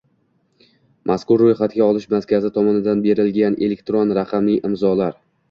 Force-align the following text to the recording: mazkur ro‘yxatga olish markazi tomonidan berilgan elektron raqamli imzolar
mazkur 1.11 1.43
ro‘yxatga 1.45 1.83
olish 1.87 2.07
markazi 2.15 2.51
tomonidan 2.57 3.05
berilgan 3.05 3.61
elektron 3.69 4.17
raqamli 4.21 4.59
imzolar 4.73 5.15